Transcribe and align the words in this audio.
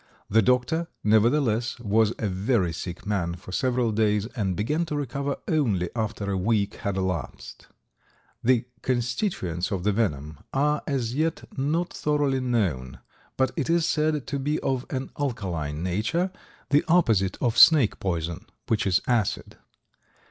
The 0.31 0.41
Doctor, 0.41 0.87
nevertheless, 1.03 1.79
was 1.79 2.11
a 2.17 2.27
very 2.27 2.73
sick 2.73 3.05
man 3.05 3.35
for 3.35 3.51
several 3.51 3.91
days 3.91 4.25
and 4.35 4.55
began 4.55 4.83
to 4.87 4.95
recover 4.95 5.37
only 5.47 5.91
after 5.95 6.31
a 6.31 6.35
week 6.39 6.77
had 6.77 6.97
elapsed. 6.97 7.67
The 8.43 8.65
constituents 8.81 9.69
of 9.69 9.83
the 9.83 9.91
venom 9.91 10.39
are 10.53 10.81
as 10.87 11.13
yet 11.13 11.43
not 11.55 11.93
thoroughly 11.93 12.39
known, 12.39 12.97
but 13.37 13.51
it 13.55 13.69
is 13.69 13.85
said 13.85 14.25
to 14.25 14.39
be 14.39 14.57
of 14.61 14.87
an 14.89 15.11
alkaline 15.19 15.83
nature, 15.83 16.31
the 16.71 16.83
opposite 16.87 17.37
of 17.39 17.55
snake 17.55 17.99
poison, 17.99 18.47
which 18.69 18.87
is 18.87 19.01
acid. 19.05 19.57